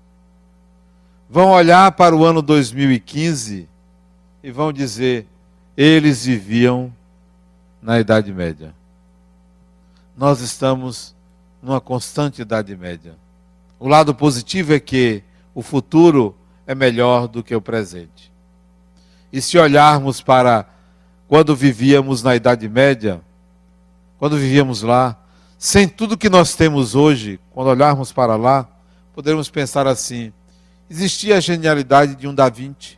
[1.27, 3.67] vão olhar para o ano 2015
[4.43, 5.25] e vão dizer:
[5.75, 6.93] eles viviam
[7.81, 8.75] na Idade Média.
[10.15, 11.15] Nós estamos
[11.59, 13.15] numa constante Idade Média.
[13.79, 15.23] O lado positivo é que
[15.55, 16.35] o futuro
[16.67, 18.31] é melhor do que o presente.
[19.33, 20.67] E se olharmos para
[21.27, 23.19] quando vivíamos na Idade Média,
[24.19, 25.17] quando vivíamos lá,
[25.57, 28.67] sem tudo que nós temos hoje, quando olharmos para lá,
[29.13, 30.31] poderemos pensar assim:
[30.89, 32.97] existia a genialidade de um Da Vinci,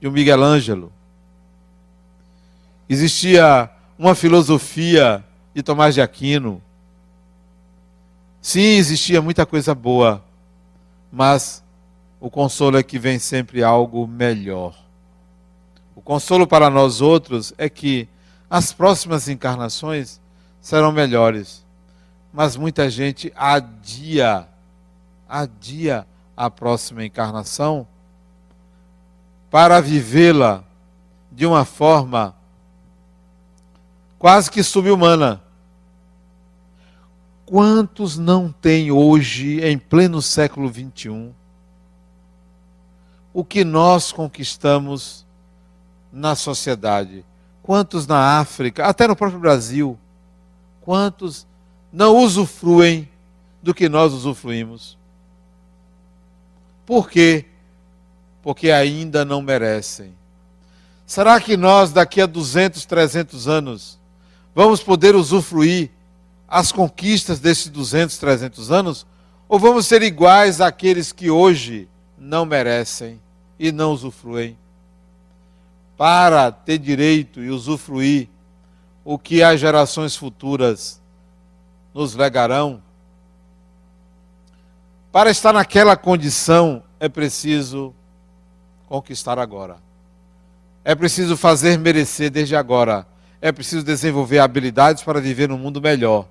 [0.00, 0.92] de um Miguel Ângelo,
[2.88, 5.24] existia uma filosofia
[5.54, 6.62] de Tomás de Aquino,
[8.42, 10.24] Sim, existia muita coisa boa,
[11.12, 11.62] mas
[12.18, 14.74] o consolo é que vem sempre algo melhor.
[15.94, 18.08] O consolo para nós outros é que
[18.48, 20.20] as próximas encarnações
[20.58, 21.62] serão melhores.
[22.32, 24.48] Mas muita gente adia,
[25.28, 26.06] adia
[26.36, 27.86] a próxima encarnação
[29.50, 30.64] para vivê-la
[31.30, 32.34] de uma forma
[34.18, 35.42] quase que subhumana.
[37.44, 41.32] Quantos não têm hoje, em pleno século XXI,
[43.32, 45.26] o que nós conquistamos
[46.12, 47.24] na sociedade?
[47.62, 49.98] Quantos na África, até no próprio Brasil,
[50.80, 51.46] quantos
[51.92, 53.08] não usufruem
[53.62, 54.96] do que nós usufruímos?
[56.86, 57.44] Por quê?
[58.42, 60.14] Porque ainda não merecem.
[61.06, 63.98] Será que nós, daqui a 200, 300 anos,
[64.54, 65.90] vamos poder usufruir
[66.48, 69.06] as conquistas desses 200, 300 anos?
[69.48, 73.20] Ou vamos ser iguais àqueles que hoje não merecem
[73.58, 74.56] e não usufruem?
[75.96, 78.28] Para ter direito e usufruir
[79.04, 80.99] o que as gerações futuras
[81.94, 82.82] nos legarão,
[85.12, 87.94] para estar naquela condição é preciso
[88.88, 89.76] conquistar agora.
[90.84, 93.06] É preciso fazer merecer desde agora.
[93.40, 96.26] É preciso desenvolver habilidades para viver num mundo melhor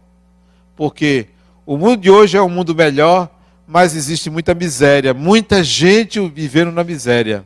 [0.79, 1.27] porque
[1.65, 3.29] o mundo de hoje é um mundo melhor,
[3.67, 7.45] mas existe muita miséria, muita gente vivendo na miséria.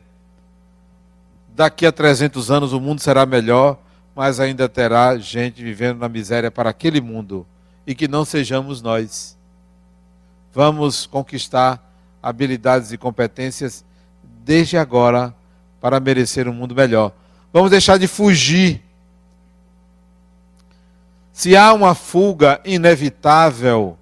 [1.48, 3.76] Daqui a 300 anos o mundo será melhor,
[4.14, 7.44] mas ainda terá gente vivendo na miséria para aquele mundo
[7.86, 9.36] e que não sejamos nós.
[10.52, 11.82] Vamos conquistar
[12.22, 13.84] habilidades e competências
[14.44, 15.34] desde agora
[15.80, 17.12] para merecer um mundo melhor.
[17.52, 18.82] Vamos deixar de fugir
[21.34, 23.98] se há uma fuga inevitável,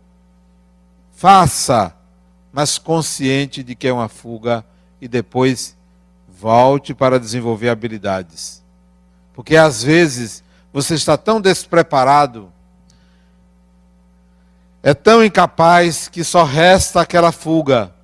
[1.12, 1.96] faça,
[2.52, 4.62] mas consciente de que é uma fuga
[5.00, 5.74] e depois
[6.28, 8.62] volte para desenvolver habilidades.
[9.32, 12.51] Porque às vezes você está tão despreparado,
[14.82, 17.94] é tão incapaz que só resta aquela fuga.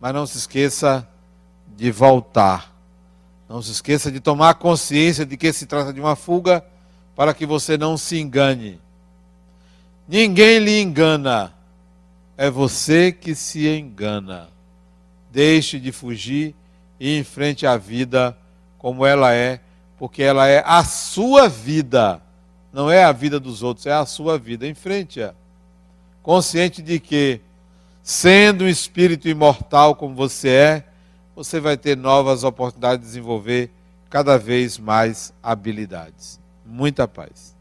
[0.00, 1.08] Mas não se esqueça
[1.76, 2.72] de voltar.
[3.48, 6.64] Não se esqueça de tomar consciência de que se trata de uma fuga
[7.16, 8.80] para que você não se engane.
[10.06, 11.54] Ninguém lhe engana.
[12.36, 14.48] é você que se engana.
[15.30, 16.54] Deixe de fugir
[16.98, 18.36] e enfrente a vida
[18.78, 19.60] como ela é,
[19.98, 22.20] porque ela é a sua vida,
[22.72, 24.66] não é a vida dos outros, é a sua vida.
[24.66, 25.34] Enfrente-a.
[26.22, 27.40] Consciente de que,
[28.02, 30.84] sendo um espírito imortal como você é,
[31.34, 33.70] você vai ter novas oportunidades de desenvolver
[34.08, 36.38] cada vez mais habilidades.
[36.64, 37.51] Muita paz.